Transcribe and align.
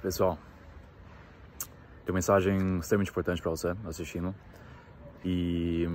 Pessoal, 0.00 0.38
tem 2.04 2.12
uma 2.12 2.14
mensagem 2.14 2.78
extremamente 2.78 3.10
importante 3.10 3.42
para 3.42 3.50
você 3.50 3.74
assistindo. 3.84 4.34
E. 5.24 5.86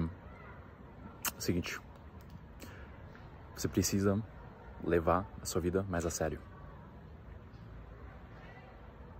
Seguinte. 1.39 1.79
Você 3.55 3.67
precisa 3.67 4.21
levar 4.83 5.25
a 5.41 5.45
sua 5.45 5.61
vida 5.61 5.85
mais 5.89 6.05
a 6.05 6.09
sério. 6.09 6.39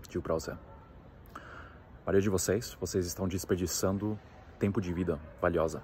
Digo 0.10 0.22
pra 0.22 0.34
você. 0.34 0.52
A 0.52 0.58
maioria 2.06 2.22
de 2.22 2.30
vocês, 2.30 2.78
vocês 2.80 3.06
estão 3.06 3.28
desperdiçando 3.28 4.20
tempo 4.60 4.82
de 4.82 4.94
vida 4.94 5.18
valiosa. 5.42 5.82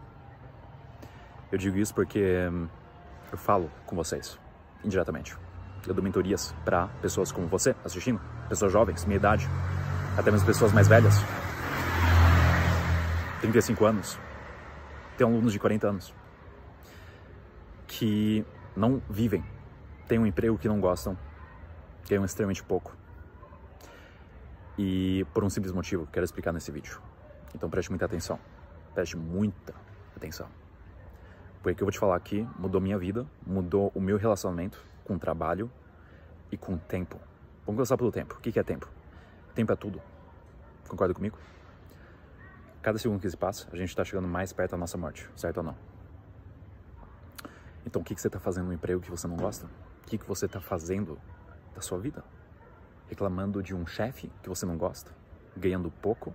Eu 1.52 1.57
digo 1.57 1.77
isso 1.77 1.95
porque 1.95 2.20
eu 3.31 3.38
falo 3.38 3.71
com 3.86 3.95
vocês, 3.95 4.38
indiretamente. 4.84 5.36
Eu 5.88 5.93
dou 5.93 6.04
mentorias 6.04 6.54
para 6.66 6.88
pessoas 7.02 7.31
como 7.31 7.47
você 7.47 7.75
assistindo, 7.84 8.22
pessoas 8.49 8.73
jovens, 8.73 9.05
minha 9.05 9.17
idade, 9.17 9.48
até 10.17 10.31
mesmo 10.31 10.45
pessoas 10.45 10.73
mais 10.73 10.88
velhas. 10.88 11.16
35 13.41 13.85
anos. 13.85 14.20
Tem 15.17 15.26
alunos 15.26 15.53
de 15.53 15.59
40 15.59 15.88
anos 15.88 16.13
que 17.88 18.45
não 18.76 19.02
vivem, 19.09 19.43
têm 20.07 20.20
um 20.20 20.26
emprego 20.26 20.57
que 20.57 20.67
não 20.67 20.80
gostam, 20.80 21.17
ganham 22.07 22.26
extremamente 22.26 22.63
pouco. 22.63 22.95
E 24.77 25.26
por 25.34 25.43
um 25.43 25.49
simples 25.49 25.73
motivo, 25.73 26.07
quero 26.12 26.23
explicar 26.23 26.54
nesse 26.54 26.71
vídeo. 26.71 27.02
Então 27.54 27.70
preste 27.70 27.90
muita 27.90 28.05
atenção. 28.05 28.40
Preste 28.93 29.18
muita 29.18 29.73
atenção. 30.16 30.48
Porque 31.62 31.73
o 31.73 31.76
que 31.76 31.84
eu 31.84 31.85
vou 31.85 31.91
te 31.91 31.99
falar 31.99 32.16
aqui 32.16 32.48
mudou 32.57 32.79
minha 32.79 32.98
vida, 32.98 33.26
mudou 33.45 33.91
o 33.93 33.99
meu 33.99 34.18
relacionamento 34.18 34.81
com 35.04 35.16
o 35.16 35.20
trabalho 35.20 35.70
e 36.52 36.57
com 36.57 36.76
o 36.76 36.77
tempo. 36.77 37.20
Vamos 37.70 37.78
começar 37.78 37.98
pelo 37.98 38.12
tempo. 38.12 38.34
O 38.34 38.40
que 38.40 38.58
é 38.58 38.64
tempo? 38.64 38.90
Tempo 39.54 39.72
é 39.72 39.76
tudo. 39.76 40.02
Concorda 40.88 41.13
comigo? 41.13 41.38
Cada 42.82 42.98
segundo 42.98 43.21
que 43.21 43.30
se 43.30 43.38
passa, 43.38 43.68
a 43.71 43.76
gente 43.76 43.90
está 43.90 44.04
chegando 44.04 44.27
mais 44.27 44.52
perto 44.52 44.71
da 44.71 44.77
nossa 44.77 44.98
morte, 44.98 45.30
certo 45.35 45.57
ou 45.57 45.63
não? 45.63 45.76
Então, 47.85 48.02
o 48.02 48.05
que, 48.05 48.20
você 48.20 48.26
está 48.26 48.40
fazendo 48.40 48.66
no 48.66 48.74
emprego 48.74 48.99
que 48.99 49.12
você 49.12 49.27
não 49.27 49.35
gosta? 49.35 49.68
O 50.04 50.08
que, 50.08 50.18
que 50.18 50.26
você 50.26 50.48
está 50.48 50.60
fazendo 50.60 51.20
da 51.76 51.80
sua 51.80 51.99
vida? 51.99 52.24
Reclamando 53.08 53.62
de 53.62 53.76
um 53.76 53.86
chefe 53.86 54.32
que 54.41 54.49
você 54.49 54.65
não 54.65 54.76
gosta? 54.76 55.12
Ganhando 55.55 55.91
pouco? 55.91 56.34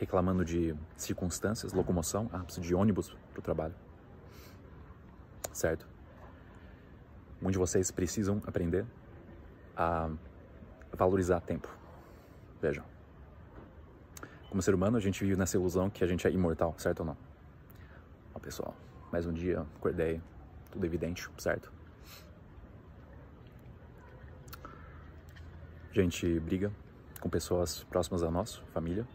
Reclamando 0.00 0.44
de 0.44 0.74
circunstâncias, 0.96 1.72
locomoção? 1.72 2.28
Ah, 2.32 2.40
preciso 2.40 2.66
de 2.66 2.74
ônibus 2.74 3.16
para 3.30 3.38
o 3.38 3.42
trabalho. 3.42 3.74
Certo? 5.52 5.86
Muitos 7.40 7.52
de 7.52 7.58
vocês 7.58 7.92
precisam 7.92 8.42
aprender 8.44 8.84
a 9.78 10.10
valorizar 10.92 11.40
tempo. 11.40 11.68
Vejam. 12.60 12.84
Como 14.50 14.60
ser 14.60 14.74
humano, 14.74 14.96
a 14.96 15.00
gente 15.00 15.22
vive 15.22 15.36
nessa 15.36 15.56
ilusão 15.56 15.88
que 15.88 16.02
a 16.02 16.06
gente 16.06 16.26
é 16.26 16.30
imortal, 16.30 16.74
certo 16.76 17.00
ou 17.00 17.06
não? 17.06 17.16
Ó, 18.34 18.38
pessoal, 18.40 18.74
mais 19.12 19.24
um 19.24 19.32
dia, 19.32 19.60
acordei, 19.76 20.20
tudo 20.72 20.84
evidente, 20.84 21.30
certo? 21.38 21.70
A 25.90 25.94
gente 25.94 26.40
briga 26.40 26.72
com 27.20 27.28
pessoas 27.28 27.84
próximas 27.84 28.22
a 28.22 28.30
nós, 28.30 28.56
família, 28.72 29.06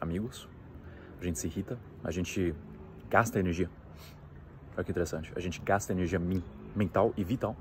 amigos. 0.00 0.48
A 1.20 1.24
gente 1.24 1.38
se 1.38 1.46
irrita, 1.46 1.78
a 2.04 2.10
gente 2.10 2.54
gasta 3.08 3.40
energia. 3.40 3.70
Olha 4.76 4.84
que 4.84 4.90
interessante. 4.90 5.32
A 5.34 5.40
gente 5.40 5.60
gasta 5.62 5.92
energia 5.92 6.20
mental 6.74 7.14
e 7.16 7.24
vital 7.24 7.56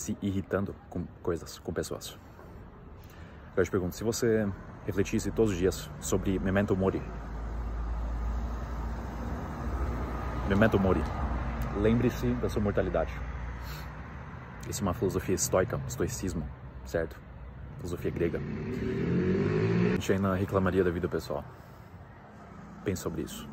se 0.00 0.16
irritando 0.22 0.74
com 0.88 1.04
coisas, 1.22 1.58
com 1.58 1.72
pessoas. 1.72 2.18
Eu 3.56 3.64
te 3.64 3.70
pergunto, 3.70 3.94
se 3.94 4.04
você 4.04 4.48
refletisse 4.86 5.30
todos 5.30 5.52
os 5.52 5.58
dias 5.58 5.90
sobre 6.00 6.38
Memento 6.38 6.76
Mori, 6.76 7.02
Memento 10.48 10.78
Mori, 10.78 11.02
lembre-se 11.76 12.26
da 12.34 12.48
sua 12.48 12.62
mortalidade. 12.62 13.12
Isso 14.68 14.80
é 14.80 14.86
uma 14.86 14.94
filosofia 14.94 15.34
estoica, 15.34 15.80
estoicismo, 15.86 16.48
certo? 16.84 17.20
Filosofia 17.76 18.10
grega. 18.10 18.38
A 18.38 19.94
gente 19.94 20.12
ainda 20.12 20.34
reclamaria 20.34 20.82
da 20.82 20.90
vida 20.90 21.08
pessoal. 21.08 21.44
Pense 22.84 23.02
sobre 23.02 23.22
isso. 23.22 23.48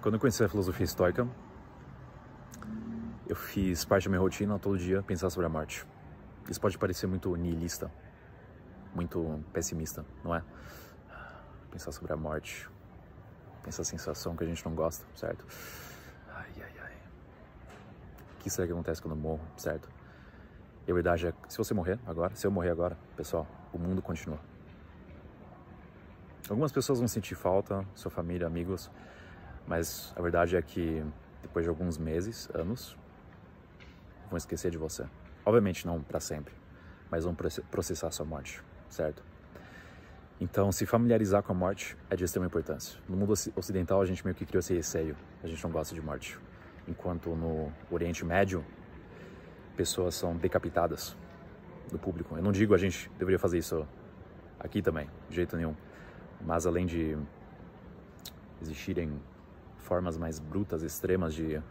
Quando 0.00 0.14
eu 0.14 0.20
conheci 0.20 0.42
a 0.42 0.48
filosofia 0.48 0.84
estoica, 0.84 1.28
eu 3.26 3.36
fiz 3.36 3.84
parte 3.84 4.04
da 4.04 4.10
minha 4.10 4.20
rotina 4.20 4.58
todo 4.58 4.78
dia 4.78 5.02
pensar 5.02 5.30
sobre 5.30 5.46
a 5.46 5.48
morte. 5.48 5.86
Isso 6.48 6.60
pode 6.60 6.76
parecer 6.76 7.06
muito 7.06 7.34
nihilista, 7.36 7.90
muito 8.94 9.42
pessimista, 9.52 10.04
não 10.22 10.34
é? 10.34 10.42
Pensar 11.70 11.90
sobre 11.92 12.12
a 12.12 12.16
morte, 12.16 12.68
essa 13.66 13.82
sensação 13.82 14.36
que 14.36 14.44
a 14.44 14.46
gente 14.46 14.64
não 14.64 14.74
gosta, 14.74 15.06
certo? 15.14 15.46
Ai, 16.28 16.50
ai, 16.60 16.72
ai. 16.82 16.92
O 18.34 18.42
que 18.42 18.50
será 18.50 18.66
que 18.66 18.72
acontece 18.72 19.00
quando 19.00 19.14
eu 19.14 19.20
morro, 19.20 19.40
certo? 19.56 19.88
E 20.86 20.90
a 20.90 20.94
verdade 20.94 21.28
é 21.28 21.32
que 21.32 21.52
se 21.52 21.56
você 21.56 21.72
morrer 21.72 21.98
agora, 22.06 22.34
se 22.34 22.46
eu 22.46 22.50
morrer 22.50 22.70
agora, 22.70 22.96
pessoal, 23.16 23.46
o 23.72 23.78
mundo 23.78 24.02
continua. 24.02 24.38
Algumas 26.50 26.70
pessoas 26.70 26.98
vão 26.98 27.08
sentir 27.08 27.34
falta, 27.34 27.86
sua 27.94 28.10
família, 28.10 28.46
amigos, 28.46 28.90
mas 29.66 30.12
a 30.14 30.20
verdade 30.20 30.56
é 30.56 30.62
que 30.62 31.02
depois 31.40 31.64
de 31.64 31.70
alguns 31.70 31.96
meses, 31.96 32.50
anos, 32.52 32.98
vão 34.34 34.38
esquecer 34.38 34.70
de 34.70 34.78
você. 34.78 35.04
Obviamente 35.46 35.86
não 35.86 36.02
para 36.02 36.18
sempre, 36.18 36.52
mas 37.10 37.24
vão 37.24 37.34
processar 37.70 38.10
sua 38.10 38.26
morte, 38.26 38.62
certo? 38.88 39.22
Então, 40.40 40.72
se 40.72 40.84
familiarizar 40.84 41.42
com 41.42 41.52
a 41.52 41.54
morte 41.54 41.96
é 42.10 42.16
de 42.16 42.24
extrema 42.24 42.46
importância. 42.46 42.98
No 43.08 43.16
mundo 43.16 43.32
ocidental, 43.54 44.02
a 44.02 44.04
gente 44.04 44.24
meio 44.24 44.34
que 44.34 44.44
criou 44.44 44.58
esse 44.58 44.74
receio, 44.74 45.16
a 45.42 45.46
gente 45.46 45.62
não 45.62 45.70
gosta 45.70 45.94
de 45.94 46.02
morte. 46.02 46.38
Enquanto 46.88 47.30
no 47.36 47.72
Oriente 47.90 48.24
Médio, 48.24 48.64
pessoas 49.76 50.16
são 50.16 50.36
decapitadas 50.36 51.16
do 51.90 51.98
público. 51.98 52.36
Eu 52.36 52.42
não 52.42 52.50
digo 52.50 52.74
a 52.74 52.78
gente 52.78 53.08
deveria 53.16 53.38
fazer 53.38 53.58
isso 53.58 53.86
aqui 54.58 54.82
também, 54.82 55.08
de 55.28 55.36
jeito 55.36 55.56
nenhum. 55.56 55.76
Mas 56.40 56.66
além 56.66 56.84
de 56.84 57.16
existirem 58.60 59.20
formas 59.78 60.18
mais 60.18 60.40
brutas, 60.40 60.82
extremas 60.82 61.32
de 61.32 61.62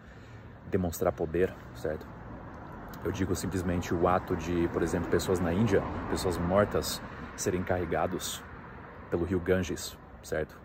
demonstrar 0.72 1.12
poder, 1.12 1.54
certo? 1.76 2.23
Eu 3.04 3.12
digo 3.12 3.36
simplesmente 3.36 3.94
o 3.94 4.08
ato 4.08 4.36
de, 4.36 4.68
por 4.70 4.82
exemplo, 4.82 5.10
pessoas 5.10 5.40
na 5.40 5.54
Índia, 5.54 5.82
pessoas 6.10 6.38
mortas, 6.38 7.02
serem 7.36 7.64
carregados 7.64 8.44
pelo 9.10 9.26
rio 9.26 9.40
Ganges, 9.40 9.98
certo? 10.22 10.58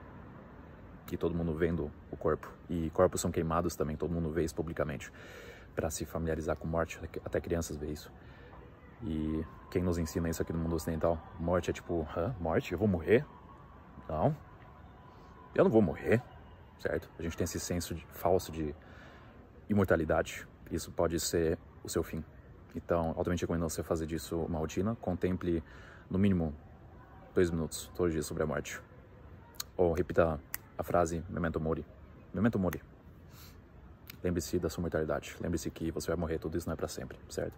E 1.11 1.17
todo 1.17 1.35
mundo 1.35 1.55
vendo 1.55 1.91
o 2.11 2.17
corpo. 2.17 2.53
E 2.69 2.91
corpos 2.91 3.21
são 3.21 3.31
queimados 3.31 3.75
também, 3.75 3.97
todo 3.97 4.13
mundo 4.13 4.31
vê 4.31 4.45
isso 4.45 4.55
publicamente. 4.55 5.11
Para 5.75 5.91
se 5.91 6.05
familiarizar 6.05 6.57
com 6.57 6.67
morte, 6.67 7.01
até 7.25 7.41
crianças 7.41 7.77
vê 7.77 7.87
isso. 7.87 8.11
E 9.03 9.45
quem 9.71 9.83
nos 9.83 9.99
ensina 9.99 10.29
isso 10.29 10.43
aqui 10.43 10.53
no 10.53 10.59
mundo 10.59 10.75
ocidental? 10.75 11.19
Morte 11.39 11.71
é 11.71 11.73
tipo, 11.73 12.07
hã? 12.17 12.35
Morte? 12.41 12.73
Eu 12.73 12.79
vou 12.79 12.89
morrer? 12.89 13.25
Não. 14.09 14.37
Eu 15.55 15.65
não 15.65 15.71
vou 15.71 15.83
morrer, 15.83 16.23
certo? 16.79 17.09
A 17.19 17.23
gente 17.23 17.37
tem 17.37 17.45
esse 17.45 17.61
senso 17.61 17.95
de, 17.95 18.05
falso 18.07 18.51
de 18.51 18.75
imortalidade. 19.69 20.47
Isso 20.71 20.91
pode 20.91 21.19
ser 21.21 21.59
o 21.89 21.93
seu 21.93 22.03
fim. 22.03 22.25
Então, 22.75 23.15
altamente 23.17 23.43
recomendo 23.43 23.69
você 23.69 23.83
fazer 23.83 24.07
disso 24.07 24.37
uma 24.37 24.59
rotina. 24.59 24.97
Contemple, 25.01 25.63
no 26.09 26.19
mínimo, 26.19 26.55
dois 27.35 27.51
minutos 27.51 27.91
todos 27.95 28.09
os 28.09 28.13
dias 28.13 28.27
sobre 28.27 28.43
a 28.43 28.47
morte. 28.47 28.81
Ou 29.77 29.93
repita 29.93 30.41
a 30.77 30.83
frase 30.83 31.25
Memento 31.29 31.59
Mori. 31.59 31.85
Memento 32.33 32.59
Mori. 32.59 32.81
Lembre-se 34.23 34.59
da 34.59 34.69
sua 34.69 34.83
mortalidade. 34.83 35.37
Lembre-se 35.41 35.71
que 35.71 35.91
você 35.91 36.09
vai 36.09 36.17
morrer, 36.17 36.39
tudo 36.39 36.57
isso 36.57 36.69
não 36.69 36.75
é 36.75 36.77
para 36.77 36.89
sempre, 36.89 37.19
certo? 37.29 37.55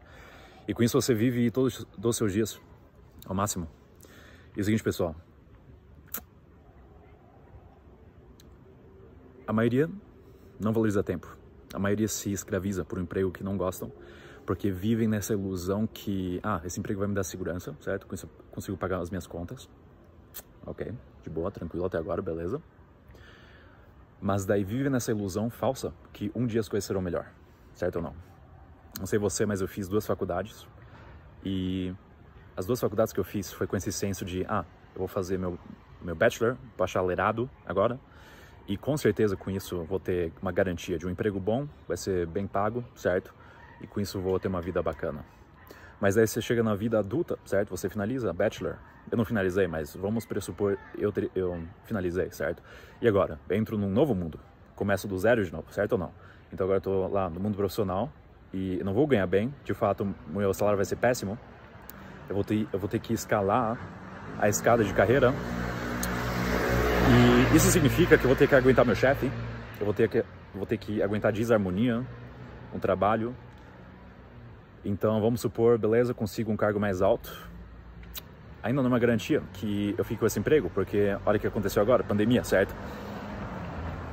E 0.69 0.75
com 0.75 0.83
isso 0.83 1.01
você 1.01 1.15
vive 1.15 1.51
todos 1.51 1.87
os 2.03 2.17
seus 2.17 2.33
dias 2.33 2.61
ao 3.27 3.35
máximo. 3.35 3.67
E 4.55 4.59
é 4.59 4.63
o 4.63 4.65
seguinte, 4.65 4.83
pessoal. 4.83 5.17
A 9.47 9.53
maioria 9.53 9.91
não 10.61 10.73
valoriza 10.73 11.03
tempo. 11.03 11.40
A 11.73 11.79
maioria 11.79 12.09
se 12.09 12.33
escraviza 12.33 12.85
por 12.85 12.99
um 12.99 13.03
emprego 13.03 13.31
que 13.31 13.45
não 13.45 13.57
gostam, 13.57 13.93
porque 14.45 14.71
vivem 14.71 15.07
nessa 15.07 15.33
ilusão 15.33 15.87
que, 15.87 16.41
ah, 16.43 16.61
esse 16.65 16.81
emprego 16.81 17.01
vai 17.01 17.09
me 17.09 17.15
dar 17.15 17.23
segurança, 17.23 17.77
certo? 17.81 18.07
Com 18.07 18.15
isso 18.15 18.29
consigo 18.51 18.77
pagar 18.77 19.01
as 19.01 19.11
minhas 19.11 19.27
contas. 19.27 19.69
Ok, 20.67 20.93
de 21.23 21.31
boa, 21.31 21.51
tranquilo 21.51 21.85
até 21.85 21.99
agora, 21.99 22.21
beleza. 22.21 22.61
Mas 24.21 24.45
daí 24.45 24.65
vivem 24.65 24.91
nessa 24.91 25.13
ilusão 25.13 25.49
falsa 25.49 25.95
que 26.13 26.31
um 26.35 26.47
dia 26.47 26.61
as 26.61 26.69
coisas 26.69 26.87
serão 26.87 27.01
melhor, 27.01 27.27
certo 27.75 27.97
ou 27.97 28.03
não? 28.03 28.15
Não 28.99 29.07
sei 29.07 29.19
você, 29.19 29.47
mas 29.47 29.61
eu 29.61 29.69
fiz 29.69 29.89
duas 29.89 30.07
faculdades 30.07 30.67
e 31.45 31.95
as 32.57 32.67
duas 32.67 32.79
faculdades 32.81 33.13
que 33.13 33.21
eu 33.21 33.25
fiz 33.25 33.51
foi 33.53 33.67
com 33.67 33.77
esse 33.77 33.91
senso 33.91 34.25
de, 34.25 34.45
ah, 34.47 34.65
eu 34.95 34.99
vou 34.99 35.09
fazer 35.09 35.39
meu, 35.39 35.59
meu 36.03 36.15
bachelor, 36.15 36.57
bacharelado 36.77 37.49
agora, 37.65 37.99
e 38.71 38.77
com 38.77 38.97
certeza 38.97 39.37
com 39.37 39.51
isso 39.51 39.83
vou 39.83 39.99
ter 39.99 40.33
uma 40.41 40.53
garantia 40.53 40.97
de 40.97 41.05
um 41.05 41.11
emprego 41.11 41.41
bom, 41.41 41.67
vai 41.89 41.97
ser 41.97 42.25
bem 42.29 42.47
pago, 42.47 42.85
certo? 42.95 43.35
E 43.81 43.87
com 43.89 44.01
isso 44.01 44.21
vou 44.21 44.39
ter 44.39 44.47
uma 44.47 44.61
vida 44.61 44.81
bacana. 44.81 45.25
Mas 46.01 46.17
aí 46.17 46.25
você 46.25 46.41
chega 46.41 46.63
na 46.63 46.77
vida 46.77 46.97
adulta, 46.97 47.37
certo? 47.45 47.71
Você 47.71 47.89
finaliza, 47.89 48.33
bachelor. 48.33 48.77
Eu 49.11 49.19
não 49.19 49.25
finalizei, 49.25 49.67
mas 49.67 49.97
vamos 49.97 50.25
pressupor 50.25 50.79
eu, 50.97 51.13
eu 51.35 51.61
finalizei, 51.85 52.31
certo? 52.31 52.63
E 53.03 53.09
agora? 53.09 53.41
Entro 53.51 53.77
num 53.77 53.91
novo 53.91 54.15
mundo. 54.15 54.39
Começo 54.77 55.09
do 55.09 55.19
zero 55.19 55.45
de 55.45 55.53
novo, 55.53 55.73
certo 55.73 55.95
ou 55.95 55.99
não? 55.99 56.13
Então 56.53 56.65
agora 56.65 56.77
eu 56.77 56.83
tô 56.83 57.09
lá 57.09 57.29
no 57.29 57.41
mundo 57.41 57.57
profissional 57.57 58.09
e 58.55 58.81
não 58.85 58.95
vou 58.95 59.05
ganhar 59.05 59.27
bem. 59.27 59.53
De 59.65 59.75
fato, 59.75 60.07
meu 60.29 60.55
salário 60.55 60.77
vai 60.77 60.85
ser 60.85 60.95
péssimo. 60.95 61.37
Eu 62.29 62.37
vou 62.37 62.45
ter, 62.45 62.69
eu 62.73 62.79
vou 62.79 62.89
ter 62.89 63.01
que 63.01 63.13
escalar 63.13 63.77
a 64.39 64.49
escada 64.49 64.85
de 64.85 64.95
carreira. 64.95 65.35
E 67.11 67.57
isso 67.57 67.71
significa 67.71 68.17
que 68.17 68.25
eu 68.25 68.29
vou 68.29 68.37
ter 68.37 68.47
que 68.47 68.55
aguentar 68.55 68.87
meu 68.87 68.95
chefe. 68.95 69.31
Eu 69.81 69.85
vou 69.85 69.93
ter 69.93 70.09
que, 70.09 70.25
vou 70.55 70.65
ter 70.65 70.77
que 70.77 71.03
aguentar 71.03 71.33
desarmonia 71.33 72.07
no 72.73 72.79
trabalho, 72.79 73.35
então 74.85 75.21
vamos 75.21 75.41
supor, 75.41 75.77
beleza, 75.77 76.15
consigo 76.15 76.53
um 76.53 76.57
cargo 76.57 76.79
mais 76.79 77.03
alto. 77.03 77.49
Ainda 78.63 78.81
não 78.83 78.89
é 78.89 78.93
uma 78.93 78.99
garantia 78.99 79.43
que 79.55 79.95
eu 79.99 80.05
fique 80.05 80.21
com 80.21 80.27
esse 80.27 80.39
emprego, 80.39 80.71
porque 80.71 81.17
olha 81.25 81.37
o 81.37 81.41
que 81.41 81.47
aconteceu 81.47 81.83
agora, 81.83 82.05
pandemia, 82.05 82.45
certo? 82.45 82.75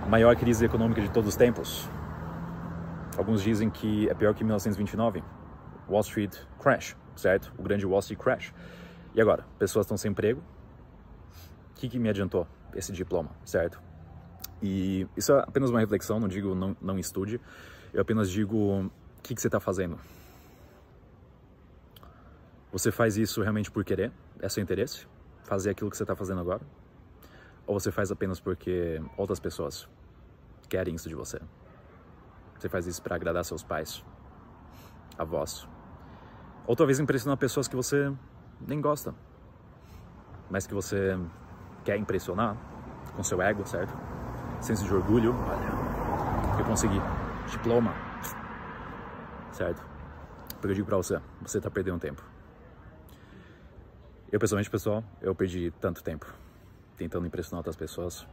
A 0.02 0.08
maior 0.08 0.36
crise 0.36 0.66
econômica 0.66 1.02
de 1.02 1.10
todos 1.10 1.30
os 1.30 1.36
tempos. 1.36 1.88
Alguns 3.18 3.44
dizem 3.44 3.70
que 3.70 4.10
é 4.10 4.14
pior 4.14 4.34
que 4.34 4.44
1929, 4.44 5.24
Wall 5.88 6.02
Street 6.02 6.36
crash, 6.60 6.96
certo? 7.16 7.54
O 7.58 7.64
grande 7.64 7.86
Wall 7.86 8.00
Street 8.00 8.20
crash. 8.20 8.54
E 9.14 9.22
agora, 9.22 9.46
pessoas 9.60 9.86
estão 9.86 9.98
sem 9.98 10.12
emprego. 10.12 10.42
O 11.72 11.80
que, 11.80 11.90
que 11.90 12.00
me 12.00 12.10
adiantou 12.10 12.48
esse 12.78 12.92
diploma, 12.92 13.32
certo? 13.44 13.82
E 14.62 15.08
isso 15.18 15.34
é 15.34 15.40
apenas 15.40 15.70
uma 15.70 15.80
reflexão, 15.80 16.20
não 16.20 16.28
digo 16.28 16.56
não, 16.56 16.76
não 16.82 16.98
estude, 16.98 17.42
eu 17.94 18.02
apenas 18.02 18.30
digo 18.30 18.56
o 18.58 18.92
que, 19.22 19.36
que 19.36 19.42
você 19.42 19.48
está 19.48 19.60
fazendo, 19.60 20.00
você 22.72 22.92
faz 22.92 23.18
isso 23.18 23.42
realmente 23.42 23.72
por 23.72 23.84
querer? 23.84 24.12
É 24.40 24.48
seu 24.50 24.62
interesse? 24.62 25.08
Fazer 25.44 25.72
aquilo 25.72 25.90
que 25.90 25.98
você 25.98 26.04
está 26.04 26.16
fazendo 26.16 26.42
agora? 26.42 26.62
Ou 27.66 27.80
você 27.80 27.92
faz 27.92 28.12
apenas 28.12 28.40
porque 28.40 29.02
outras 29.18 29.40
pessoas 29.40 29.88
querem 30.70 30.94
isso 30.94 31.10
de 31.10 31.16
você? 31.16 31.40
Você 32.58 32.70
faz 32.70 32.86
isso 32.86 33.02
para 33.02 33.16
agradar 33.16 33.44
seus 33.46 33.64
pais, 33.64 34.04
avós? 35.18 35.68
Ou 36.66 36.76
talvez 36.76 37.00
impressionar 37.00 37.38
pessoas 37.38 37.68
que 37.68 37.76
você 37.76 38.14
nem 38.60 38.82
gosta, 38.82 39.16
mas 40.50 40.68
que 40.68 40.74
você 40.74 41.18
quer 41.88 41.96
impressionar 41.96 42.58
com 43.16 43.24
seu 43.24 43.42
ego, 43.42 43.66
certo? 43.66 43.94
Senso 44.60 44.84
de 44.84 44.94
orgulho. 44.94 45.34
Olha, 45.34 46.60
eu 46.60 46.66
consegui. 46.66 47.00
Diploma. 47.50 47.94
Certo? 49.54 49.82
Porque 50.56 50.68
eu 50.68 50.76
digo 50.76 50.86
pra 50.86 50.98
você, 50.98 51.18
você 51.42 51.62
tá 51.62 51.72
perdendo 51.72 51.98
tempo. 51.98 52.22
Eu, 54.30 54.38
pessoalmente, 54.38 54.70
pessoal, 54.70 55.02
eu 55.22 55.34
perdi 55.34 55.72
tanto 55.80 56.04
tempo 56.04 56.26
tentando 56.98 57.26
impressionar 57.26 57.60
outras 57.60 57.78
pessoas. 57.78 58.28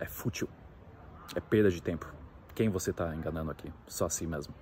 É 0.00 0.06
fútil. 0.06 0.48
É 1.36 1.40
perda 1.40 1.70
de 1.70 1.82
tempo. 1.82 2.10
Quem 2.54 2.70
você 2.70 2.90
está 2.90 3.14
enganando 3.14 3.50
aqui? 3.50 3.70
Só 3.86 4.08
si 4.08 4.26
mesmo. 4.26 4.54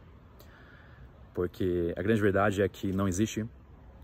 Porque 1.32 1.94
a 1.96 2.02
grande 2.02 2.20
verdade 2.20 2.60
é 2.60 2.68
que 2.68 2.90
não 2.92 3.06
existe 3.06 3.46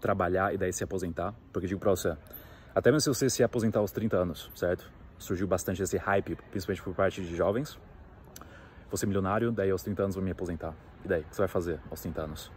trabalhar 0.00 0.54
e 0.54 0.56
daí 0.56 0.72
se 0.72 0.84
aposentar. 0.84 1.34
Porque 1.52 1.66
digo 1.66 1.80
para 1.80 1.90
você, 1.90 2.16
até 2.76 2.92
mesmo 2.92 3.00
se 3.00 3.08
você 3.08 3.30
se 3.30 3.42
aposentar 3.42 3.80
aos 3.80 3.90
30 3.90 4.16
anos, 4.16 4.50
certo? 4.54 4.92
Surgiu 5.18 5.48
bastante 5.48 5.82
esse 5.82 5.96
hype, 5.96 6.36
principalmente 6.50 6.82
por 6.82 6.94
parte 6.94 7.22
de 7.22 7.34
jovens. 7.34 7.78
Vou 8.90 8.96
ser 8.96 9.06
milionário, 9.06 9.50
daí 9.50 9.70
aos 9.70 9.82
30 9.82 10.02
anos 10.02 10.14
vou 10.14 10.22
me 10.22 10.30
aposentar. 10.30 10.74
E 11.04 11.08
daí? 11.08 11.22
O 11.22 11.24
que 11.24 11.34
você 11.34 11.42
vai 11.42 11.48
fazer 11.48 11.80
aos 11.90 12.00
30 12.00 12.20
anos? 12.22 12.52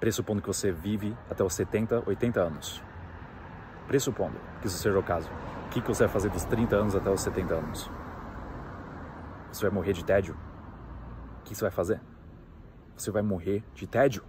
pressupondo 0.00 0.40
que 0.40 0.48
você 0.48 0.72
vive 0.72 1.14
até 1.28 1.44
os 1.44 1.52
70, 1.52 2.08
80 2.08 2.40
anos. 2.40 2.82
Pressupondo 3.86 4.36
que 4.60 4.66
isso 4.66 4.78
seja 4.78 4.98
o 4.98 5.02
caso. 5.02 5.28
O 5.66 5.68
que 5.68 5.80
você 5.82 6.04
vai 6.04 6.12
fazer 6.12 6.30
dos 6.30 6.44
30 6.46 6.74
anos 6.74 6.96
até 6.96 7.10
os 7.10 7.20
70 7.20 7.54
anos? 7.54 7.90
Você 9.52 9.62
vai 9.62 9.70
morrer 9.70 9.92
de 9.92 10.04
tédio? 10.04 10.34
O 11.40 11.42
que 11.44 11.54
você 11.54 11.62
vai 11.62 11.70
fazer? 11.70 12.00
Você 12.96 13.10
vai 13.10 13.22
morrer 13.22 13.62
de 13.74 13.86
tédio. 13.86 14.24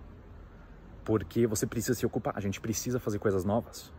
Porque 1.06 1.48
você 1.48 1.66
precisa 1.66 1.94
se 1.98 2.06
ocupar. 2.06 2.34
A 2.36 2.42
gente 2.42 2.60
precisa 2.60 3.00
fazer 3.00 3.18
coisas 3.18 3.46
novas. 3.46 3.94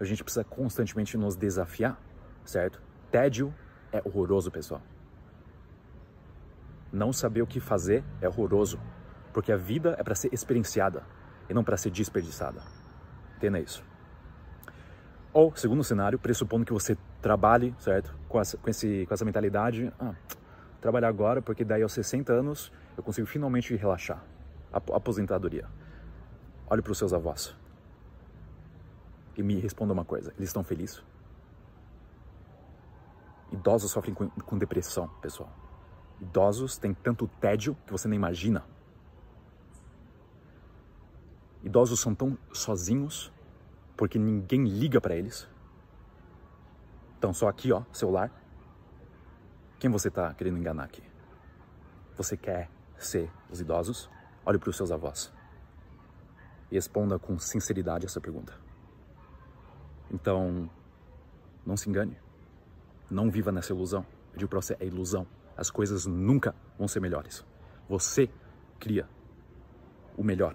A 0.00 0.04
gente 0.04 0.22
precisa 0.22 0.44
constantemente 0.44 1.16
nos 1.16 1.34
desafiar, 1.34 2.00
certo? 2.44 2.80
Tédio 3.10 3.52
é 3.92 4.00
horroroso, 4.04 4.50
pessoal. 4.50 4.80
Não 6.92 7.12
saber 7.12 7.42
o 7.42 7.46
que 7.46 7.58
fazer 7.58 8.04
é 8.20 8.28
horroroso. 8.28 8.78
Porque 9.32 9.52
a 9.52 9.56
vida 9.56 9.96
é 9.98 10.02
para 10.02 10.14
ser 10.14 10.32
experienciada 10.32 11.04
e 11.48 11.54
não 11.54 11.64
para 11.64 11.76
ser 11.76 11.90
desperdiçada. 11.90 12.62
Entenda 13.36 13.58
isso. 13.58 13.84
Ou, 15.32 15.54
segundo 15.54 15.84
cenário, 15.84 16.18
pressupondo 16.18 16.64
que 16.64 16.72
você 16.72 16.96
trabalhe, 17.20 17.74
certo? 17.78 18.14
Com 18.28 18.40
essa, 18.40 18.56
com 18.56 18.70
esse, 18.70 19.04
com 19.06 19.14
essa 19.14 19.24
mentalidade, 19.24 19.92
ah, 19.98 20.14
trabalhar 20.80 21.08
agora 21.08 21.42
porque 21.42 21.64
daí 21.64 21.82
aos 21.82 21.92
60 21.92 22.32
anos 22.32 22.72
eu 22.96 23.02
consigo 23.02 23.26
finalmente 23.26 23.74
relaxar. 23.74 24.24
Aposentadoria. 24.72 25.66
Olhe 26.68 26.82
para 26.82 26.92
os 26.92 26.98
seus 26.98 27.12
avós 27.12 27.57
e 29.38 29.42
me 29.42 29.58
responda 29.58 29.92
uma 29.94 30.04
coisa: 30.04 30.34
eles 30.36 30.50
estão 30.50 30.62
felizes? 30.62 31.02
Idosos 33.50 33.90
sofrem 33.90 34.14
com, 34.14 34.28
com 34.28 34.58
depressão, 34.58 35.08
pessoal. 35.22 35.50
Idosos 36.20 36.76
têm 36.76 36.92
tanto 36.92 37.26
tédio 37.40 37.74
que 37.86 37.92
você 37.92 38.08
nem 38.08 38.16
imagina. 38.16 38.66
Idosos 41.62 42.00
são 42.00 42.14
tão 42.14 42.36
sozinhos 42.52 43.32
porque 43.96 44.18
ninguém 44.18 44.64
liga 44.64 45.00
para 45.00 45.16
eles. 45.16 45.48
Então, 47.16 47.32
só 47.32 47.48
aqui, 47.48 47.72
ó, 47.72 47.82
celular. 47.92 48.30
Quem 49.78 49.90
você 49.90 50.08
está 50.08 50.34
querendo 50.34 50.58
enganar 50.58 50.84
aqui? 50.84 51.02
Você 52.16 52.36
quer 52.36 52.68
ser 52.98 53.30
os 53.48 53.60
idosos? 53.60 54.10
Olhe 54.44 54.58
para 54.58 54.70
os 54.70 54.76
seus 54.76 54.90
avós 54.90 55.32
e 56.70 56.74
responda 56.74 57.18
com 57.18 57.38
sinceridade 57.38 58.04
essa 58.04 58.20
pergunta. 58.20 58.67
Então, 60.10 60.70
não 61.64 61.76
se 61.76 61.88
engane. 61.88 62.16
Não 63.10 63.30
viva 63.30 63.52
nessa 63.52 63.72
ilusão. 63.72 64.04
Eu 64.32 64.38
digo 64.38 64.48
para 64.48 64.60
você, 64.60 64.76
é 64.78 64.86
ilusão. 64.86 65.26
As 65.56 65.70
coisas 65.70 66.06
nunca 66.06 66.54
vão 66.78 66.86
ser 66.86 67.00
melhores. 67.00 67.44
Você 67.88 68.30
cria 68.78 69.08
o 70.16 70.22
melhor 70.22 70.54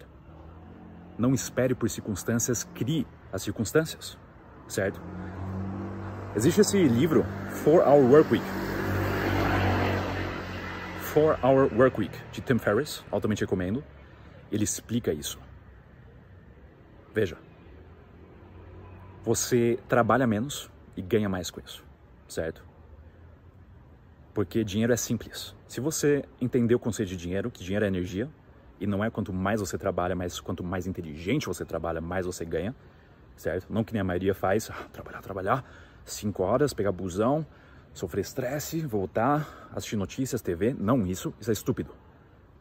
não 1.18 1.34
espere 1.34 1.76
por 1.76 1.90
circunstâncias, 1.90 2.64
crie 2.76 3.06
as 3.32 3.42
circunstâncias, 3.44 4.18
certo? 4.68 5.02
Existe 6.36 6.62
esse 6.62 6.84
livro, 6.84 7.26
4 7.64 7.72
Hour 7.88 8.12
Work 8.12 8.34
Week. 8.34 8.46
4 11.14 11.48
Hour 11.48 11.74
Work 11.74 12.00
Week, 12.00 12.20
de 12.32 12.42
Tim 12.42 12.58
Ferriss, 12.58 13.04
altamente 13.12 13.42
recomendo. 13.42 13.84
Ele 14.52 14.64
explica 14.64 15.14
isso. 15.14 15.40
Veja, 17.14 17.38
você 19.24 19.80
trabalha 19.88 20.28
menos 20.28 20.70
e 20.98 21.02
ganha 21.02 21.30
mais 21.30 21.50
com 21.50 21.62
isso, 21.62 21.84
certo? 22.28 22.64
Porque 24.34 24.64
dinheiro 24.64 24.92
é 24.92 24.98
simples. 24.98 25.56
Se 25.66 25.80
você 25.80 26.26
entender 26.42 26.76
o 26.76 26.80
conceito 26.80 27.10
de 27.10 27.18
dinheiro, 27.18 27.50
que 27.50 27.64
dinheiro 27.64 27.86
é 27.86 27.88
energia, 27.88 28.30
e 28.82 28.86
não 28.86 29.02
é 29.02 29.10
quanto 29.10 29.32
mais 29.32 29.62
você 29.62 29.78
trabalha, 29.78 30.14
mas 30.14 30.42
quanto 30.42 30.62
mais 30.62 30.86
inteligente 30.86 31.48
você 31.48 31.64
trabalha, 31.64 32.02
mais 32.02 32.26
você 32.26 32.44
ganha, 32.44 32.76
certo? 33.38 33.72
Não 33.72 33.82
que 33.82 33.94
nem 33.94 34.02
a 34.02 34.04
maioria 34.04 34.34
faz, 34.34 34.70
ah, 34.70 34.88
trabalhar, 34.92 35.22
trabalhar, 35.22 35.64
cinco 36.04 36.44
horas, 36.44 36.74
pegar 36.74 36.92
busão, 36.92 37.46
sofrer 37.94 38.22
estresse, 38.22 38.82
voltar, 38.86 39.70
assistir 39.74 39.96
notícias, 39.96 40.42
TV. 40.42 40.76
Não 40.78 41.08
isso, 41.08 41.34
isso 41.40 41.50
é 41.50 41.54
estúpido. 41.54 41.92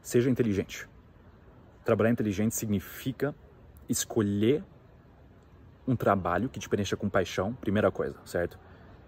Seja 0.00 0.30
inteligente. 0.30 0.88
Trabalhar 1.84 2.10
inteligente 2.10 2.54
significa 2.54 3.34
escolher 3.88 4.62
um 5.86 5.96
trabalho 5.96 6.48
que 6.48 6.60
te 6.60 6.68
preencha 6.68 6.96
com 6.96 7.08
paixão, 7.08 7.52
primeira 7.54 7.90
coisa, 7.90 8.16
certo? 8.24 8.58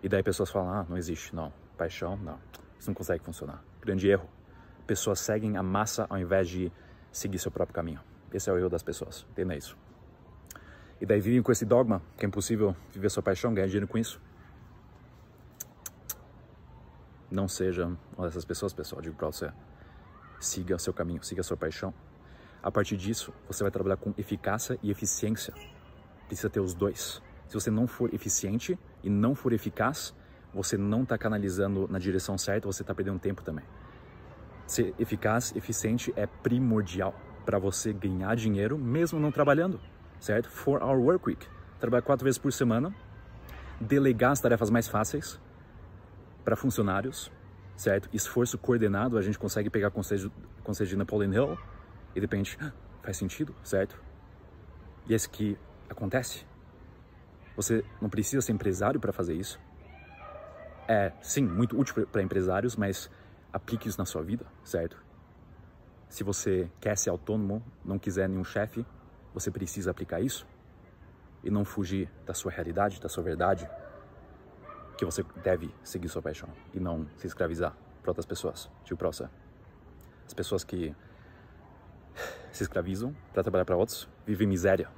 E 0.02 0.08
daí 0.08 0.22
pessoas 0.22 0.50
falam, 0.50 0.70
ah, 0.70 0.86
não 0.88 0.96
existe, 0.96 1.34
não. 1.34 1.52
Paixão, 1.76 2.16
não. 2.16 2.38
Isso 2.78 2.90
não 2.90 2.94
consegue 2.94 3.24
funcionar. 3.24 3.62
Grande 3.80 4.08
erro. 4.08 4.28
Pessoas 4.86 5.20
seguem 5.20 5.56
a 5.56 5.62
massa 5.62 6.06
ao 6.10 6.18
invés 6.18 6.48
de 6.48 6.70
seguir 7.10 7.38
seu 7.38 7.50
próprio 7.50 7.74
caminho. 7.74 8.00
Esse 8.32 8.50
é 8.50 8.52
o 8.52 8.58
erro 8.58 8.68
das 8.68 8.82
pessoas, 8.82 9.24
entenda 9.30 9.56
isso. 9.56 9.76
E 11.00 11.06
daí 11.06 11.20
vivem 11.20 11.42
com 11.42 11.52
esse 11.52 11.64
dogma 11.64 12.02
que 12.18 12.24
é 12.24 12.28
impossível 12.28 12.76
viver 12.92 13.10
sua 13.10 13.22
paixão, 13.22 13.54
ganhar 13.54 13.66
dinheiro 13.66 13.86
com 13.86 13.96
isso. 13.96 14.20
Não 17.30 17.48
seja 17.48 17.86
uma 18.16 18.26
dessas 18.26 18.44
pessoas, 18.44 18.72
pessoal, 18.72 19.00
digo 19.00 19.14
para 19.16 19.26
você. 19.26 19.52
Siga 20.40 20.76
o 20.76 20.78
seu 20.78 20.92
caminho, 20.92 21.22
siga 21.22 21.40
a 21.40 21.44
sua 21.44 21.56
paixão. 21.56 21.94
A 22.62 22.70
partir 22.70 22.96
disso, 22.96 23.32
você 23.46 23.62
vai 23.62 23.70
trabalhar 23.70 23.96
com 23.96 24.14
eficácia 24.16 24.78
e 24.82 24.90
eficiência. 24.90 25.52
Precisa 26.26 26.48
ter 26.50 26.60
os 26.60 26.74
dois. 26.74 27.22
Se 27.48 27.54
você 27.54 27.70
não 27.70 27.86
for 27.86 28.12
eficiente 28.14 28.78
e 29.02 29.10
não 29.10 29.34
for 29.34 29.52
eficaz, 29.52 30.14
você 30.52 30.76
não 30.76 31.02
está 31.02 31.18
canalizando 31.18 31.86
na 31.90 31.98
direção 31.98 32.38
certa, 32.38 32.66
você 32.66 32.82
está 32.82 32.94
perdendo 32.94 33.18
tempo 33.18 33.42
também. 33.42 33.64
Ser 34.66 34.94
eficaz, 34.98 35.54
eficiente 35.54 36.12
é 36.16 36.26
primordial. 36.26 37.14
para 37.44 37.58
você 37.58 37.92
ganhar 37.92 38.34
dinheiro 38.36 38.78
mesmo 38.78 39.20
não 39.20 39.30
trabalhando, 39.30 39.78
certo? 40.18 40.48
For 40.48 40.82
our 40.82 40.98
work 40.98 41.28
week. 41.28 41.46
Trabalhar 41.78 42.00
quatro 42.00 42.24
vezes 42.24 42.38
por 42.38 42.50
semana, 42.50 42.94
delegar 43.78 44.32
as 44.32 44.40
tarefas 44.40 44.70
mais 44.70 44.88
fáceis 44.88 45.38
para 46.42 46.56
funcionários, 46.56 47.30
certo? 47.76 48.08
Esforço 48.14 48.56
coordenado, 48.56 49.18
a 49.18 49.22
gente 49.22 49.38
consegue 49.38 49.68
pegar 49.68 49.90
conselho, 49.90 50.32
conselho 50.62 50.88
de 50.88 50.96
Napoleon 50.96 51.32
Hill 51.32 51.58
e 52.12 52.14
de 52.14 52.20
repente 52.20 52.58
faz 53.02 53.18
sentido, 53.18 53.54
certo? 53.62 54.02
E 55.06 55.12
é 55.12 55.16
isso 55.16 55.28
que 55.28 55.58
acontece. 55.88 56.46
Você 57.56 57.84
não 58.00 58.08
precisa 58.08 58.42
ser 58.42 58.52
empresário 58.52 59.00
para 59.00 59.12
fazer 59.12 59.34
isso. 59.34 59.60
É, 60.88 61.12
sim, 61.20 61.42
muito 61.42 61.78
útil 61.78 62.06
para 62.06 62.22
empresários, 62.22 62.76
mas 62.76 63.10
aplique 63.52 63.88
isso 63.88 63.98
na 63.98 64.04
sua 64.04 64.22
vida, 64.22 64.44
certo? 64.64 65.02
Se 66.08 66.22
você 66.22 66.70
quer 66.80 66.96
ser 66.96 67.10
autônomo, 67.10 67.62
não 67.84 67.98
quiser 67.98 68.28
nenhum 68.28 68.44
chefe, 68.44 68.84
você 69.32 69.50
precisa 69.50 69.90
aplicar 69.90 70.20
isso 70.20 70.46
e 71.42 71.50
não 71.50 71.64
fugir 71.64 72.10
da 72.26 72.34
sua 72.34 72.50
realidade, 72.50 73.00
da 73.00 73.08
sua 73.08 73.22
verdade, 73.22 73.68
que 74.96 75.04
você 75.04 75.24
deve 75.42 75.74
seguir 75.82 76.08
sua 76.08 76.22
paixão 76.22 76.48
e 76.72 76.80
não 76.80 77.06
se 77.16 77.26
escravizar 77.26 77.76
para 78.02 78.10
outras 78.10 78.26
pessoas, 78.26 78.70
para 78.96 79.08
você. 79.08 79.28
As 80.26 80.34
pessoas 80.34 80.62
que 80.64 80.94
se 82.52 82.62
escravizam 82.62 83.14
para 83.32 83.42
trabalhar 83.42 83.64
para 83.64 83.76
outros 83.76 84.08
vivem 84.26 84.46
miséria. 84.46 84.88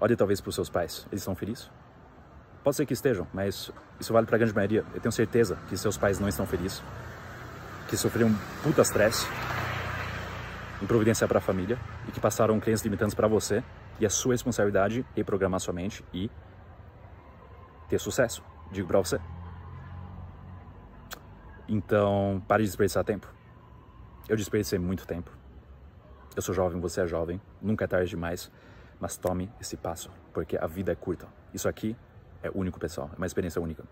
Olhe 0.00 0.16
talvez 0.16 0.40
para 0.40 0.48
os 0.48 0.54
seus 0.54 0.70
pais, 0.70 1.06
eles 1.12 1.22
são 1.22 1.34
felizes? 1.34 1.70
Pode 2.64 2.76
ser 2.76 2.86
que 2.86 2.94
estejam, 2.94 3.26
mas 3.32 3.70
isso 3.98 4.12
vale 4.12 4.26
para 4.26 4.36
a 4.36 4.38
grande 4.38 4.54
maioria. 4.54 4.84
Eu 4.94 5.00
tenho 5.00 5.12
certeza 5.12 5.58
que 5.68 5.76
seus 5.76 5.98
pais 5.98 6.18
não 6.18 6.26
estão 6.26 6.46
felizes, 6.46 6.82
que 7.88 7.96
sofreram 7.96 8.30
um 8.30 8.36
puta 8.62 8.80
estresse 8.80 9.26
em 10.82 10.86
providenciar 10.86 11.28
para 11.28 11.38
a 11.38 11.42
família 11.42 11.78
e 12.08 12.12
que 12.12 12.20
passaram 12.20 12.58
crenças 12.58 12.84
limitantes 12.84 13.14
para 13.14 13.28
você 13.28 13.62
e 13.98 14.06
a 14.06 14.10
sua 14.10 14.32
responsabilidade 14.32 15.04
reprogramar 15.14 15.60
sua 15.60 15.74
mente 15.74 16.02
e 16.14 16.30
ter 17.88 17.98
sucesso. 17.98 18.42
Digo 18.72 18.88
para 18.88 18.98
você. 18.98 19.20
Então, 21.68 22.42
pare 22.48 22.62
de 22.62 22.68
desperdiçar 22.68 23.04
tempo. 23.04 23.26
Eu 24.28 24.36
desperdicei 24.36 24.78
muito 24.78 25.06
tempo. 25.06 25.30
Eu 26.34 26.42
sou 26.42 26.54
jovem, 26.54 26.80
você 26.80 27.02
é 27.02 27.06
jovem, 27.06 27.40
nunca 27.60 27.84
é 27.84 27.88
tarde 27.88 28.08
demais, 28.08 28.50
mas 29.00 29.16
tome 29.16 29.50
esse 29.60 29.76
passo, 29.76 30.10
porque 30.32 30.56
a 30.56 30.66
vida 30.66 30.92
é 30.92 30.94
curta. 30.94 31.26
Isso 31.54 31.68
aqui 31.68 31.96
é 32.42 32.50
único, 32.54 32.78
pessoal, 32.78 33.10
é 33.12 33.16
uma 33.16 33.26
experiência 33.26 33.60
única. 33.60 33.82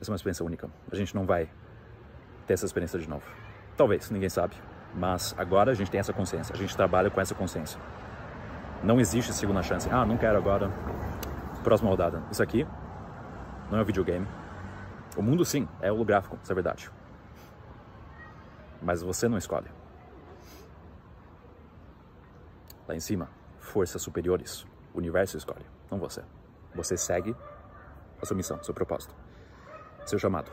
Essa 0.00 0.10
é 0.10 0.12
uma 0.12 0.16
experiência 0.16 0.44
única. 0.44 0.70
A 0.90 0.96
gente 0.96 1.14
não 1.14 1.26
vai 1.26 1.48
ter 2.46 2.54
essa 2.54 2.66
experiência 2.66 2.98
de 2.98 3.08
novo. 3.08 3.24
Talvez, 3.76 4.10
ninguém 4.10 4.28
sabe. 4.28 4.54
Mas 4.94 5.34
agora 5.38 5.70
a 5.70 5.74
gente 5.74 5.90
tem 5.90 6.00
essa 6.00 6.12
consciência, 6.12 6.54
a 6.54 6.58
gente 6.58 6.76
trabalha 6.76 7.10
com 7.10 7.20
essa 7.20 7.34
consciência. 7.34 7.80
Não 8.82 9.00
existe 9.00 9.32
segunda 9.32 9.62
chance. 9.62 9.88
Ah, 9.90 10.04
não 10.04 10.16
quero 10.16 10.36
agora. 10.36 10.70
Próxima 11.62 11.88
rodada. 11.88 12.22
Isso 12.30 12.42
aqui 12.42 12.66
não 13.70 13.78
é 13.78 13.82
um 13.82 13.84
videogame. 13.84 14.26
O 15.16 15.22
mundo, 15.22 15.44
sim, 15.44 15.68
é 15.80 15.90
holográfico, 15.90 16.38
isso 16.42 16.50
é 16.50 16.54
verdade. 16.54 16.90
Mas 18.82 19.02
você 19.02 19.28
não 19.28 19.38
escolhe. 19.38 19.68
Lá 22.86 22.94
em 22.94 23.00
cima, 23.00 23.28
forças 23.58 24.02
superiores, 24.02 24.66
o 24.92 24.98
universo 24.98 25.36
escolhe, 25.36 25.64
não 25.90 25.98
você. 25.98 26.22
Você 26.74 26.96
segue 26.96 27.36
a 28.20 28.26
sua 28.26 28.36
missão, 28.36 28.62
seu 28.62 28.74
propósito, 28.74 29.14
seu 30.04 30.18
chamado. 30.18 30.50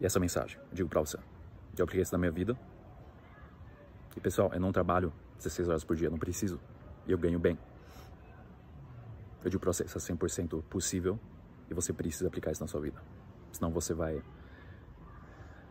E 0.00 0.06
essa 0.06 0.18
mensagem, 0.18 0.58
eu 0.70 0.74
digo 0.74 0.88
para 0.88 1.00
você. 1.00 1.16
Eu 1.76 1.84
apliquei 1.84 2.02
isso 2.02 2.12
na 2.12 2.18
minha 2.18 2.32
vida. 2.32 2.58
E 4.16 4.20
pessoal, 4.20 4.50
eu 4.52 4.60
não 4.60 4.72
trabalho 4.72 5.12
16 5.36 5.68
horas 5.68 5.84
por 5.84 5.96
dia, 5.96 6.10
não 6.10 6.18
preciso. 6.18 6.60
E 7.06 7.12
eu 7.12 7.18
ganho 7.18 7.38
bem. 7.38 7.58
Eu 9.44 9.50
digo 9.50 9.60
para 9.60 9.72
você, 9.72 9.84
isso 9.84 9.96
é 9.96 10.00
100% 10.00 10.62
possível 10.64 11.18
e 11.70 11.74
você 11.74 11.92
precisa 11.92 12.28
aplicar 12.28 12.52
isso 12.52 12.62
na 12.62 12.68
sua 12.68 12.80
vida. 12.80 13.02
Senão 13.50 13.70
você 13.70 13.94
vai 13.94 14.16
estar 14.16 14.24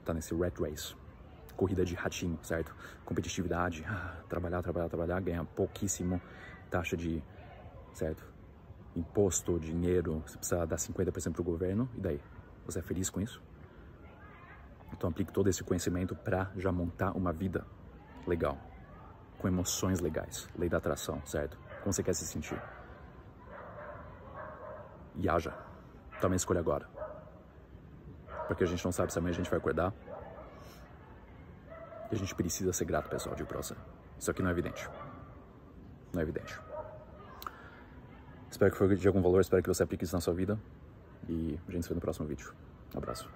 tá 0.05 0.13
nesse 0.13 0.35
rat 0.35 0.57
race. 0.59 0.95
Corrida 1.61 1.85
de 1.85 1.93
ratinho, 1.93 2.39
certo? 2.41 2.75
Competitividade, 3.05 3.85
ah, 3.87 4.15
trabalhar, 4.27 4.63
trabalhar, 4.63 4.89
trabalhar, 4.89 5.21
ganhar 5.21 5.45
pouquíssimo 5.45 6.19
taxa 6.71 6.97
de, 6.97 7.23
certo? 7.93 8.25
Imposto, 8.95 9.59
dinheiro, 9.59 10.23
você 10.25 10.39
precisa 10.39 10.65
dar 10.65 10.77
50% 10.77 11.33
para 11.33 11.41
o 11.41 11.45
governo, 11.45 11.87
e 11.95 12.01
daí? 12.01 12.19
Você 12.65 12.79
é 12.79 12.81
feliz 12.81 13.11
com 13.11 13.21
isso? 13.21 13.39
Então 14.91 15.07
aplique 15.11 15.31
todo 15.31 15.49
esse 15.49 15.63
conhecimento 15.63 16.15
para 16.15 16.51
já 16.57 16.71
montar 16.71 17.11
uma 17.11 17.31
vida 17.31 17.63
legal, 18.25 18.57
com 19.37 19.47
emoções 19.47 19.99
legais, 19.99 20.49
lei 20.57 20.67
da 20.67 20.77
atração, 20.77 21.23
certo? 21.27 21.59
Como 21.83 21.93
você 21.93 22.01
quer 22.01 22.15
se 22.15 22.25
sentir? 22.25 22.59
E 25.15 25.29
haja. 25.29 25.53
A 26.23 26.35
escolha 26.35 26.59
agora. 26.59 26.89
Porque 28.47 28.63
a 28.63 28.67
gente 28.67 28.83
não 28.83 28.91
sabe 28.91 29.13
se 29.13 29.19
amanhã 29.19 29.33
a 29.33 29.35
gente 29.35 29.49
vai 29.51 29.59
acordar. 29.59 29.93
A 32.11 32.15
gente 32.15 32.35
precisa 32.35 32.73
ser 32.73 32.85
grato, 32.85 33.09
pessoal, 33.09 33.35
de 33.35 33.43
próximo. 33.43 33.79
Isso 34.19 34.29
aqui 34.29 34.41
não 34.41 34.49
é 34.49 34.51
evidente. 34.51 34.89
Não 36.13 36.19
é 36.19 36.23
evidente. 36.23 36.59
Espero 38.49 38.71
que 38.71 38.77
foi 38.77 38.95
de 38.95 39.07
algum 39.07 39.21
valor, 39.21 39.39
espero 39.39 39.63
que 39.63 39.69
você 39.69 39.81
aplique 39.81 40.03
isso 40.03 40.13
na 40.13 40.21
sua 40.21 40.33
vida. 40.33 40.59
E 41.29 41.57
a 41.67 41.71
gente 41.71 41.83
se 41.83 41.89
vê 41.89 41.95
no 41.95 42.01
próximo 42.01 42.27
vídeo. 42.27 42.53
Um 42.93 42.97
abraço. 42.97 43.29